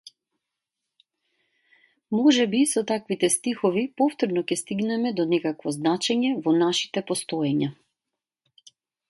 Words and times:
Можеби 2.19 2.61
со 2.71 2.83
таквите 2.93 3.29
стихови 3.35 3.83
повторно 4.03 4.43
ќе 4.53 4.59
стигнеме 4.63 5.13
до 5.21 5.27
некакво 5.35 5.75
значење 5.77 6.33
во 6.49 6.57
нашите 6.65 7.07
постоења. 7.13 7.71